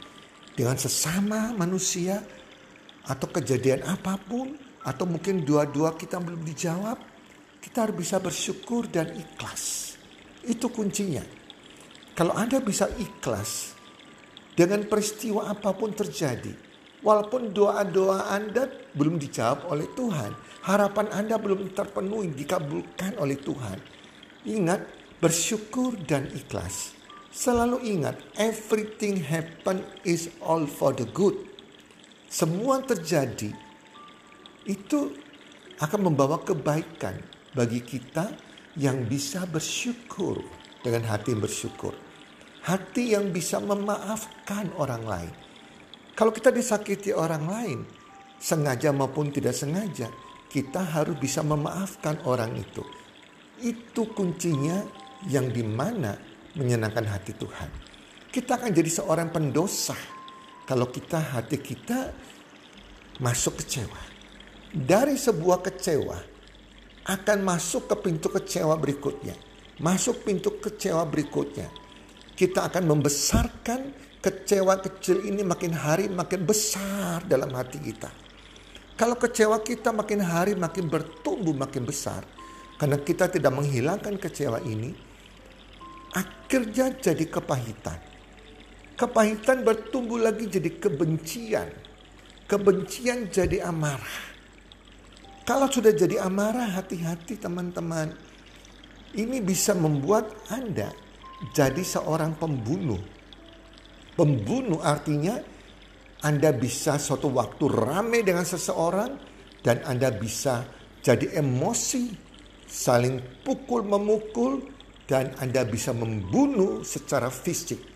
Dengan 0.53 0.77
sesama 0.77 1.57
manusia 1.57 2.21
atau 3.09 3.33
kejadian 3.33 3.81
apa 3.89 4.21
pun 4.21 4.53
atau 4.85 5.09
mungkin 5.09 5.41
dua-dua 5.41 5.97
kita 5.97 6.21
belum 6.21 6.45
dijawab, 6.45 7.01
kita 7.65 7.89
harus 7.89 7.97
bisa 7.97 8.21
bersyukur 8.21 8.93
dan 8.93 9.09
ikhlas. 9.17 9.84
Itu 10.45 10.69
kuncinya. 10.69 11.25
Kalau 12.15 12.37
Anda 12.37 12.63
bisa 12.63 12.87
ikhlas 12.95 13.75
dengan 14.55 14.87
peristiwa 14.87 15.51
apa 15.51 15.75
pun 15.75 15.91
terjadi, 15.91 16.55
walaupun 17.03 17.51
doa-doa 17.51 18.31
Anda 18.31 18.71
belum 18.95 19.19
dijawab 19.19 19.67
oleh 19.67 19.91
Tuhan, 19.99 20.31
harapan 20.63 21.11
Anda 21.11 21.37
belum 21.37 21.75
terpenuhi 21.75 22.31
dikabulkan 22.33 23.19
oleh 23.19 23.37
Tuhan. 23.41 23.79
Ingat, 24.47 24.81
bersyukur 25.19 25.97
dan 26.07 26.31
ikhlas. 26.31 26.95
Selalu 27.35 27.83
ingat, 27.83 28.15
everything 28.39 29.19
happen 29.19 29.83
is 30.07 30.31
all 30.39 30.71
for 30.71 30.95
the 30.95 31.09
good. 31.11 31.35
Semua 32.31 32.79
terjadi 32.85 33.51
itu 34.71 35.11
akan 35.83 36.13
membawa 36.13 36.39
kebaikan 36.47 37.19
bagi 37.59 37.83
kita 37.83 38.31
yang 38.75 39.07
bisa 39.07 39.47
bersyukur 39.47 40.43
dengan 40.83 41.07
hati 41.07 41.35
bersyukur. 41.35 41.95
Hati 42.65 43.13
yang 43.15 43.31
bisa 43.31 43.61
memaafkan 43.61 44.73
orang 44.81 45.05
lain. 45.05 45.33
Kalau 46.15 46.33
kita 46.33 46.49
disakiti 46.55 47.13
orang 47.13 47.45
lain, 47.45 47.79
sengaja 48.41 48.95
maupun 48.95 49.29
tidak 49.35 49.53
sengaja, 49.53 50.09
kita 50.49 50.81
harus 50.81 51.19
bisa 51.19 51.45
memaafkan 51.45 52.23
orang 52.25 52.55
itu. 52.57 52.83
Itu 53.61 54.11
kuncinya 54.15 54.81
yang 55.29 55.53
di 55.53 55.61
mana 55.61 56.17
menyenangkan 56.57 57.05
hati 57.05 57.35
Tuhan. 57.37 57.69
Kita 58.31 58.59
akan 58.59 58.71
jadi 58.75 58.91
seorang 58.91 59.31
pendosa 59.31 59.95
kalau 60.65 60.89
kita 60.89 61.21
hati 61.21 61.61
kita 61.61 62.11
masuk 63.21 63.63
kecewa. 63.63 64.01
Dari 64.75 65.15
sebuah 65.15 65.63
kecewa 65.63 66.34
akan 67.05 67.39
masuk 67.45 67.89
ke 67.89 67.97
pintu 68.01 68.29
kecewa 68.33 68.75
berikutnya. 68.81 69.37
Masuk 69.81 70.25
pintu 70.25 70.57
kecewa 70.61 71.05
berikutnya. 71.05 71.69
Kita 72.35 72.67
akan 72.67 72.85
membesarkan 72.91 73.81
kecewa 74.19 74.81
kecil 74.81 75.23
ini 75.29 75.45
makin 75.45 75.77
hari 75.77 76.09
makin 76.09 76.49
besar 76.49 77.23
dalam 77.29 77.53
hati 77.53 77.79
kita. 77.79 78.11
Kalau 78.95 79.19
kecewa 79.19 79.61
kita 79.61 79.91
makin 79.91 80.23
hari 80.23 80.57
makin 80.57 80.89
bertumbuh 80.89 81.55
makin 81.55 81.85
besar. 81.85 82.25
Karena 82.75 82.99
kita 82.99 83.31
tidak 83.31 83.55
menghilangkan 83.55 84.19
kecewa 84.19 84.59
ini. 84.67 84.91
Akhirnya 86.15 86.95
jadi 86.95 87.27
kepahitan. 87.27 87.99
Kepahitan 88.95 89.67
bertumbuh 89.67 90.23
lagi 90.23 90.47
jadi 90.47 90.71
kebencian 90.79 91.85
kebencian 92.45 93.33
jadi 93.33 93.65
amarah. 93.65 94.34
Kalau 95.45 95.69
sudah 95.69 95.93
jadi 95.93 96.25
amarah, 96.25 96.73
hati-hati 96.73 97.37
teman-teman. 97.37 98.17
Ini 99.13 99.45
bisa 99.45 99.77
membuat 99.77 100.33
Anda 100.49 100.89
jadi 101.53 101.85
seorang 101.85 102.41
pembunuh. 102.41 102.99
Pembunuh 104.17 104.81
artinya 104.81 105.37
Anda 106.25 106.49
bisa 106.57 106.97
suatu 106.97 107.29
waktu 107.29 107.69
ramai 107.69 108.25
dengan 108.25 108.49
seseorang 108.49 109.21
dan 109.61 109.85
Anda 109.85 110.09
bisa 110.17 110.65
jadi 111.05 111.37
emosi, 111.37 112.17
saling 112.65 113.45
pukul 113.45 113.85
memukul 113.85 114.65
dan 115.05 115.37
Anda 115.45 115.69
bisa 115.69 115.93
membunuh 115.93 116.81
secara 116.89 117.29
fisik. 117.29 117.93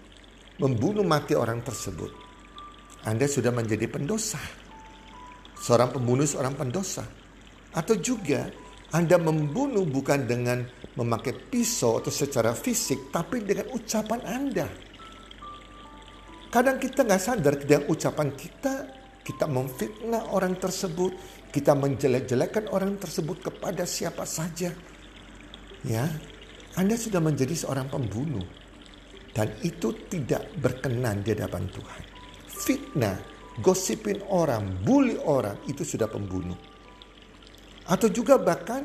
Membunuh 0.60 1.06
mati 1.06 1.32
orang 1.32 1.64
tersebut. 1.64 2.12
Anda 3.08 3.24
sudah 3.24 3.54
menjadi 3.54 3.88
pendosa. 3.88 4.42
Seorang 5.56 5.96
pembunuh 5.96 6.28
seorang 6.28 6.52
pendosa. 6.58 7.17
Atau 7.76 8.00
juga 8.00 8.48
Anda 8.92 9.20
membunuh 9.20 9.84
bukan 9.84 10.24
dengan 10.24 10.64
memakai 10.96 11.36
pisau 11.36 12.00
atau 12.00 12.08
secara 12.08 12.56
fisik, 12.56 13.12
tapi 13.12 13.44
dengan 13.44 13.68
ucapan 13.72 14.20
Anda. 14.24 14.66
Kadang 16.48 16.80
kita 16.80 17.04
nggak 17.04 17.22
sadar 17.22 17.54
dengan 17.60 17.84
ucapan 17.92 18.32
kita, 18.32 18.74
kita 19.20 19.44
memfitnah 19.44 20.32
orang 20.32 20.56
tersebut, 20.56 21.12
kita 21.52 21.76
menjelek-jelekan 21.76 22.72
orang 22.72 22.96
tersebut 22.96 23.44
kepada 23.44 23.84
siapa 23.84 24.24
saja. 24.24 24.72
Ya, 25.84 26.08
Anda 26.80 26.96
sudah 26.96 27.20
menjadi 27.20 27.52
seorang 27.52 27.92
pembunuh. 27.92 28.44
Dan 29.36 29.52
itu 29.60 29.92
tidak 30.08 30.50
berkenan 30.58 31.22
di 31.22 31.30
hadapan 31.36 31.68
Tuhan 31.70 32.18
fitnah, 32.68 33.16
gosipin 33.62 34.20
orang, 34.28 34.82
bully 34.82 35.16
orang, 35.22 35.56
itu 35.70 35.86
sudah 35.86 36.10
pembunuh. 36.10 36.58
Atau 37.88 38.12
juga 38.12 38.36
bahkan 38.36 38.84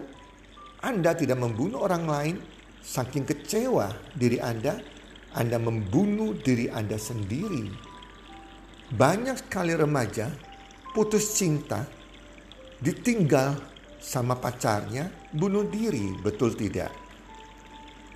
Anda 0.79 1.11
tidak 1.11 1.35
membunuh 1.39 1.83
orang 1.83 2.07
lain, 2.07 2.35
saking 2.79 3.27
kecewa 3.27 3.91
diri 4.15 4.39
Anda, 4.39 4.79
Anda 5.35 5.59
membunuh 5.59 6.39
diri 6.39 6.71
Anda 6.71 6.95
sendiri. 6.95 7.67
Banyak 8.95 9.47
sekali 9.47 9.75
remaja 9.75 10.31
putus 10.95 11.35
cinta, 11.35 11.83
ditinggal 12.79 13.59
sama 13.99 14.39
pacarnya, 14.39 15.11
bunuh 15.33 15.67
diri, 15.67 16.13
betul 16.21 16.53
tidak? 16.53 16.93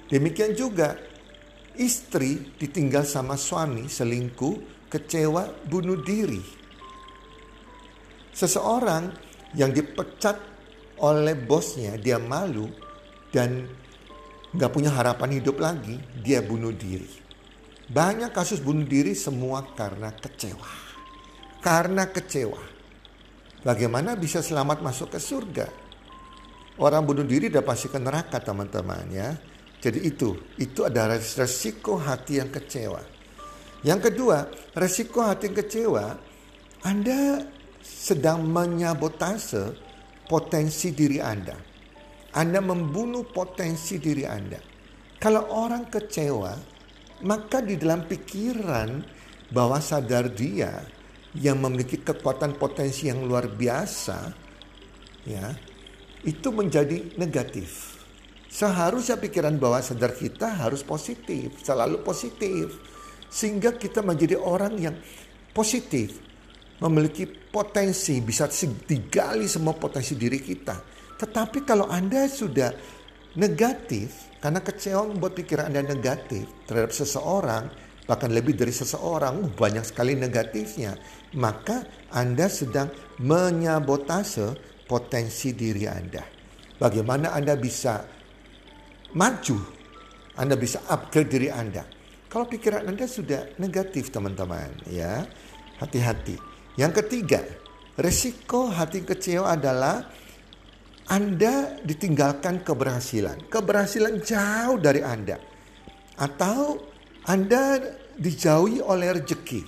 Demikian 0.08 0.56
juga 0.56 0.96
istri 1.76 2.56
ditinggal 2.56 3.04
sama 3.04 3.36
suami 3.36 3.92
selingkuh, 3.92 4.88
kecewa, 4.88 5.68
bunuh 5.68 6.00
diri. 6.00 6.40
Seseorang 8.32 9.10
yang 9.58 9.74
dipecat 9.74 10.57
oleh 11.02 11.38
bosnya, 11.38 11.96
dia 11.98 12.18
malu 12.18 12.70
dan 13.30 13.70
gak 14.54 14.72
punya 14.74 14.90
harapan 14.94 15.38
hidup 15.38 15.62
lagi, 15.62 15.98
dia 16.22 16.42
bunuh 16.42 16.74
diri. 16.74 17.10
Banyak 17.88 18.36
kasus 18.36 18.60
bunuh 18.60 18.84
diri 18.84 19.16
semua 19.16 19.64
karena 19.78 20.12
kecewa. 20.12 20.70
Karena 21.64 22.10
kecewa. 22.10 22.60
Bagaimana 23.64 24.16
bisa 24.20 24.44
selamat 24.44 24.84
masuk 24.84 25.16
ke 25.16 25.20
surga? 25.20 25.68
Orang 26.78 27.10
bunuh 27.10 27.26
diri 27.26 27.50
udah 27.50 27.66
pasti 27.66 27.90
ke 27.90 27.98
neraka 27.98 28.38
teman-teman 28.38 29.08
ya. 29.10 29.34
Jadi 29.78 30.04
itu, 30.04 30.36
itu 30.58 30.86
adalah 30.86 31.18
resiko 31.18 31.98
hati 31.98 32.42
yang 32.42 32.50
kecewa. 32.50 33.02
Yang 33.86 34.10
kedua, 34.10 34.50
resiko 34.74 35.22
hati 35.22 35.54
kecewa, 35.54 36.18
Anda 36.82 37.46
sedang 37.82 38.46
menyabotase 38.46 39.87
potensi 40.28 40.92
diri 40.92 41.18
Anda. 41.24 41.56
Anda 42.38 42.60
membunuh 42.62 43.26
potensi 43.26 43.98
diri 43.98 44.28
Anda. 44.28 44.60
Kalau 45.18 45.50
orang 45.50 45.90
kecewa, 45.90 46.54
maka 47.26 47.64
di 47.66 47.80
dalam 47.80 48.06
pikiran 48.06 49.02
bahwa 49.50 49.82
sadar 49.82 50.30
dia 50.30 50.86
yang 51.34 51.58
memiliki 51.58 51.98
kekuatan 52.04 52.60
potensi 52.62 53.10
yang 53.10 53.26
luar 53.26 53.50
biasa, 53.50 54.30
ya, 55.26 55.50
itu 56.22 56.48
menjadi 56.54 57.18
negatif. 57.18 57.98
Seharusnya 58.48 59.18
pikiran 59.18 59.58
bawah 59.58 59.82
sadar 59.82 60.14
kita 60.14 60.50
harus 60.50 60.82
positif, 60.82 61.62
selalu 61.62 62.02
positif. 62.02 62.78
Sehingga 63.28 63.76
kita 63.76 64.00
menjadi 64.00 64.40
orang 64.40 64.80
yang 64.80 64.96
positif. 65.52 66.27
Memiliki 66.78 67.26
potensi, 67.26 68.22
bisa 68.22 68.46
digali 68.86 69.50
semua 69.50 69.74
potensi 69.74 70.14
diri 70.14 70.38
kita. 70.38 70.78
Tetapi 71.18 71.66
kalau 71.66 71.90
Anda 71.90 72.30
sudah 72.30 72.70
negatif, 73.38 74.38
karena 74.38 74.62
kecewa 74.62 75.10
membuat 75.10 75.34
pikiran 75.34 75.74
Anda 75.74 75.82
negatif 75.82 76.46
terhadap 76.70 76.94
seseorang, 76.94 77.70
bahkan 78.06 78.30
lebih 78.30 78.54
dari 78.54 78.70
seseorang, 78.70 79.42
uh, 79.42 79.52
banyak 79.52 79.84
sekali 79.84 80.14
negatifnya. 80.14 80.96
Maka 81.36 81.86
Anda 82.14 82.46
sedang 82.48 82.94
menyabotase 83.22 84.56
potensi 84.86 85.52
diri 85.58 85.90
Anda. 85.90 86.24
Bagaimana 86.78 87.34
Anda 87.34 87.58
bisa 87.58 88.06
maju, 89.18 89.58
Anda 90.38 90.54
bisa 90.54 90.86
upgrade 90.88 91.30
diri 91.30 91.50
Anda. 91.50 91.84
Kalau 92.30 92.46
pikiran 92.46 92.86
Anda 92.86 93.10
sudah 93.10 93.58
negatif 93.58 94.14
teman-teman 94.14 94.86
ya, 94.88 95.26
hati-hati. 95.82 96.57
Yang 96.78 97.04
ketiga, 97.04 97.42
resiko 97.98 98.70
hati 98.70 99.02
kecewa 99.02 99.58
adalah 99.58 100.06
Anda 101.10 101.82
ditinggalkan 101.82 102.62
keberhasilan. 102.62 103.50
Keberhasilan 103.50 104.22
jauh 104.22 104.78
dari 104.78 105.02
Anda. 105.02 105.42
Atau 106.22 106.86
Anda 107.26 107.82
dijauhi 108.16 108.80
oleh 108.80 109.18
rezeki. 109.18 109.66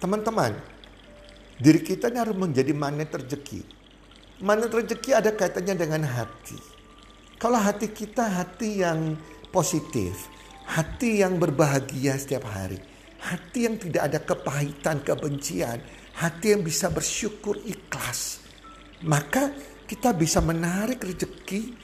Teman-teman, 0.00 0.56
diri 1.60 1.80
kita 1.84 2.08
ini 2.08 2.18
harus 2.18 2.36
menjadi 2.36 2.72
magnet 2.72 3.12
rezeki. 3.12 3.60
Magnet 4.40 4.72
rezeki 4.72 5.10
ada 5.12 5.30
kaitannya 5.36 5.76
dengan 5.76 6.08
hati. 6.08 6.56
Kalau 7.36 7.60
hati 7.60 7.92
kita 7.92 8.24
hati 8.24 8.80
yang 8.80 9.16
positif, 9.52 10.28
Hati 10.70 11.18
yang 11.18 11.42
berbahagia 11.42 12.14
setiap 12.14 12.46
hari. 12.46 12.78
Hati 13.20 13.68
yang 13.68 13.76
tidak 13.76 14.02
ada 14.08 14.18
kepahitan, 14.24 15.04
kebencian. 15.04 15.78
Hati 16.16 16.56
yang 16.56 16.64
bisa 16.64 16.88
bersyukur 16.88 17.60
ikhlas. 17.68 18.40
Maka 19.04 19.52
kita 19.84 20.12
bisa 20.16 20.40
menarik 20.40 21.00
rezeki 21.04 21.76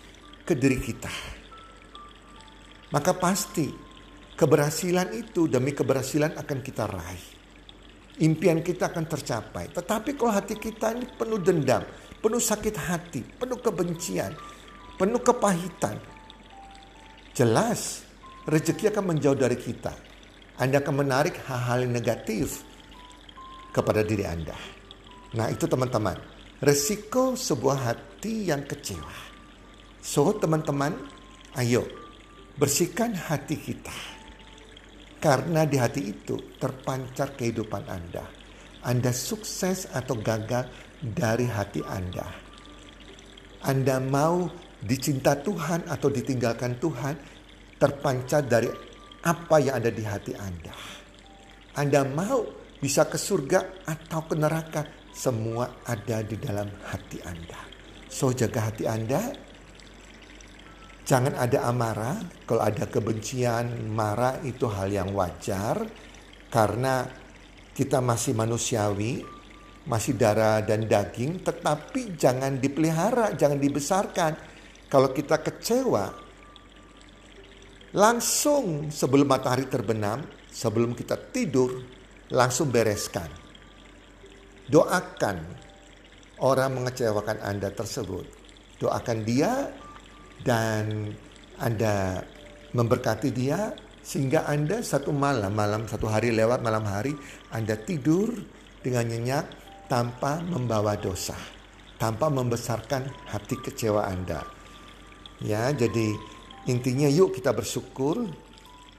ke 0.47 0.55
diri 0.55 0.79
kita. 0.81 1.11
Maka 2.95 3.13
pasti 3.19 3.67
keberhasilan 4.39 5.11
itu 5.17 5.51
demi 5.51 5.75
keberhasilan 5.75 6.39
akan 6.39 6.59
kita 6.63 6.87
raih. 6.87 7.25
Impian 8.23 8.65
kita 8.65 8.89
akan 8.89 9.05
tercapai. 9.05 9.69
Tetapi 9.75 10.17
kalau 10.17 10.33
hati 10.33 10.57
kita 10.57 10.97
ini 10.97 11.05
penuh 11.05 11.37
dendam, 11.37 11.85
penuh 12.23 12.41
sakit 12.41 12.77
hati, 12.79 13.21
penuh 13.21 13.61
kebencian, 13.61 14.33
penuh 14.97 15.21
kepahitan. 15.21 16.01
Jelas 17.37 18.07
rezeki 18.49 18.89
akan 18.95 19.05
menjauh 19.13 19.37
dari 19.37 19.59
kita. 19.61 20.06
Anda 20.57 20.81
akan 20.81 21.05
menarik 21.05 21.37
hal-hal 21.45 21.85
negatif 21.85 22.65
kepada 23.77 24.01
diri 24.01 24.25
Anda. 24.25 24.57
Nah 25.37 25.53
itu 25.53 25.69
teman-teman, 25.69 26.17
resiko 26.65 27.37
sebuah 27.37 27.79
hati 27.93 28.49
yang 28.49 28.65
kecewa. 28.65 29.37
So, 30.01 30.33
teman-teman, 30.33 30.97
ayo 31.61 31.85
bersihkan 32.57 33.13
hati 33.13 33.61
kita. 33.61 33.93
Karena 35.21 35.69
di 35.69 35.77
hati 35.77 36.09
itu 36.09 36.57
terpancar 36.57 37.37
kehidupan 37.37 37.85
Anda. 37.85 38.25
Anda 38.87 39.11
sukses 39.11 39.91
atau 39.91 40.17
gagal 40.17 40.71
dari 41.03 41.51
hati 41.51 41.83
Anda. 41.85 42.25
Anda 43.67 43.99
mau 43.99 44.47
dicinta 44.79 45.35
Tuhan 45.35 45.91
atau 45.91 46.07
ditinggalkan 46.07 46.79
Tuhan 46.79 47.19
terpancar 47.77 48.47
dari 48.47 48.71
apa 49.27 49.59
yang 49.59 49.83
ada 49.83 49.91
di 49.91 50.07
hati 50.07 50.33
Anda. 50.39 50.75
Anda 51.75 52.07
mau 52.07 52.47
bisa 52.79 53.11
ke 53.11 53.19
surga 53.19 53.83
atau 53.83 54.23
ke 54.31 54.39
neraka, 54.39 54.87
semua 55.11 55.83
ada 55.83 56.23
di 56.23 56.39
dalam 56.39 56.71
hati 56.87 57.19
Anda. 57.27 57.59
So 58.07 58.31
jaga 58.31 58.71
hati 58.71 58.87
Anda. 58.87 59.35
Jangan 61.07 61.35
ada 61.39 61.67
amarah. 61.67 62.19
Kalau 62.47 62.63
ada 62.63 62.87
kebencian, 62.87 63.91
marah 63.91 64.43
itu 64.47 64.67
hal 64.71 64.91
yang 64.91 65.11
wajar. 65.15 65.87
Karena 66.51 67.07
kita 67.75 68.03
masih 68.03 68.35
manusiawi, 68.35 69.23
masih 69.87 70.19
darah 70.19 70.63
dan 70.67 70.87
daging. 70.87 71.47
Tetapi 71.47 72.19
jangan 72.19 72.59
dipelihara, 72.59 73.35
jangan 73.39 73.59
dibesarkan. 73.59 74.33
Kalau 74.91 75.15
kita 75.15 75.39
kecewa, 75.43 76.26
langsung 77.97 78.93
sebelum 78.93 79.25
matahari 79.25 79.65
terbenam, 79.73 80.21
sebelum 80.53 80.93
kita 80.93 81.17
tidur, 81.33 81.81
langsung 82.29 82.69
bereskan. 82.69 83.33
Doakan 84.69 85.37
orang 86.45 86.77
mengecewakan 86.77 87.41
Anda 87.41 87.73
tersebut. 87.73 88.29
Doakan 88.77 89.25
dia 89.25 89.73
dan 90.45 91.17
Anda 91.57 92.21
memberkati 92.77 93.33
dia 93.33 93.73
sehingga 94.05 94.45
Anda 94.45 94.85
satu 94.85 95.17
malam, 95.17 95.57
malam 95.57 95.89
satu 95.89 96.05
hari 96.13 96.37
lewat 96.37 96.61
malam 96.61 96.85
hari 96.85 97.17
Anda 97.49 97.81
tidur 97.81 98.37
dengan 98.85 99.09
nyenyak 99.09 99.47
tanpa 99.89 100.45
membawa 100.45 100.99
dosa, 101.01 101.39
tanpa 101.97 102.29
membesarkan 102.29 103.09
hati 103.33 103.57
kecewa 103.65 104.05
Anda. 104.05 104.45
Ya, 105.41 105.73
jadi 105.73 106.36
intinya 106.67 107.09
yuk 107.11 107.39
kita 107.39 107.55
bersyukur 107.55 108.27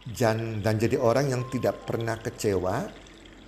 dan, 0.07 0.63
dan 0.63 0.79
jadi 0.79 0.99
orang 0.99 1.31
yang 1.31 1.43
tidak 1.51 1.83
pernah 1.83 2.15
kecewa 2.19 2.87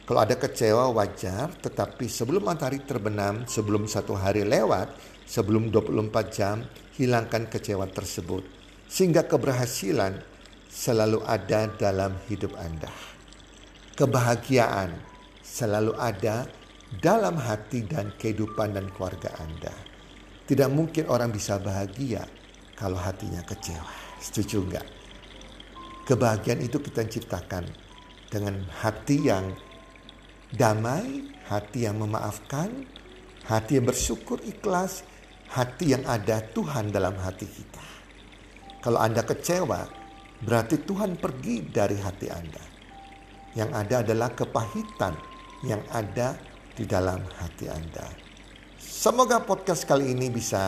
kalau 0.10 0.25
ada 0.25 0.41
kecewa 0.41 0.89
wajar, 0.89 1.53
tetapi 1.62 2.10
sebelum 2.10 2.49
matahari 2.49 2.82
terbenam, 2.82 3.45
sebelum 3.45 3.86
satu 3.86 4.17
hari 4.17 4.41
lewat, 4.41 4.89
sebelum 5.29 5.69
24 5.69 6.34
jam, 6.34 6.65
hilangkan 6.97 7.45
kecewa 7.45 7.86
tersebut. 7.86 8.41
Sehingga 8.89 9.29
keberhasilan 9.29 10.17
selalu 10.65 11.21
ada 11.29 11.69
dalam 11.77 12.17
hidup 12.25 12.58
Anda. 12.58 12.89
Kebahagiaan 13.93 14.97
selalu 15.45 15.93
ada 15.93 16.49
dalam 16.97 17.38
hati 17.38 17.86
dan 17.86 18.10
kehidupan 18.17 18.82
dan 18.82 18.89
keluarga 18.89 19.29
Anda. 19.38 19.77
Tidak 20.49 20.73
mungkin 20.73 21.05
orang 21.05 21.29
bisa 21.29 21.62
bahagia 21.62 22.25
kalau 22.73 22.97
hatinya 22.97 23.45
kecewa. 23.45 24.09
Setuju 24.19 24.67
enggak? 24.67 24.88
Kebahagiaan 26.03 26.60
itu 26.60 26.77
kita 26.84 27.08
ciptakan 27.08 27.63
dengan 28.27 28.62
hati 28.84 29.25
yang 29.25 29.55
damai, 30.53 31.29
hati 31.47 31.88
yang 31.88 31.97
memaafkan, 32.01 32.86
hati 33.47 33.79
yang 33.79 33.86
bersyukur 33.88 34.38
ikhlas, 34.43 35.08
hati 35.49 35.97
yang 35.97 36.03
ada 36.05 36.43
Tuhan 36.53 36.93
dalam 36.93 37.17
hati 37.17 37.47
kita. 37.47 37.86
Kalau 38.79 38.99
Anda 39.01 39.25
kecewa, 39.25 39.88
berarti 40.45 40.82
Tuhan 40.84 41.17
pergi 41.17 41.67
dari 41.67 41.97
hati 41.99 42.27
Anda. 42.32 42.63
Yang 43.58 43.69
ada 43.73 43.95
adalah 44.05 44.29
kepahitan 44.34 45.13
yang 45.65 45.82
ada 45.89 46.38
di 46.77 46.86
dalam 46.88 47.19
hati 47.41 47.67
Anda. 47.67 48.08
Semoga 48.79 49.43
podcast 49.43 49.84
kali 49.84 50.15
ini 50.15 50.32
bisa 50.32 50.60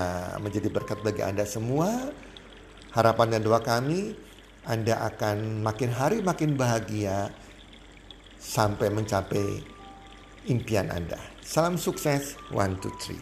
menjadi 0.44 0.68
berkat 0.68 1.00
bagi 1.00 1.24
Anda 1.24 1.48
semua. 1.48 2.12
Harapan 2.92 3.40
dan 3.40 3.48
doa 3.48 3.64
kami, 3.64 4.20
Anda 4.68 5.00
akan 5.08 5.64
makin 5.64 5.96
hari 5.96 6.20
makin 6.20 6.60
bahagia 6.60 7.32
sampai 8.36 8.92
mencapai 8.92 9.64
impian 10.52 10.92
Anda. 10.92 11.16
Salam 11.40 11.80
sukses, 11.80 12.36
one, 12.52 12.76
two, 12.84 12.92
three. 13.00 13.16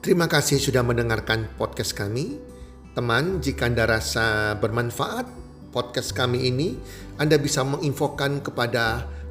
Terima 0.00 0.24
kasih 0.24 0.56
sudah 0.56 0.80
mendengarkan 0.80 1.52
podcast 1.60 1.92
kami. 1.92 2.40
Teman, 2.96 3.44
jika 3.44 3.68
Anda 3.68 3.84
rasa 3.92 4.56
bermanfaat 4.56 5.28
podcast 5.68 6.16
kami 6.16 6.48
ini, 6.48 6.80
Anda 7.20 7.36
bisa 7.36 7.60
menginfokan 7.60 8.40
kepada 8.40 9.04